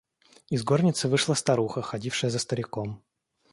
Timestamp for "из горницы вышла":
0.49-1.35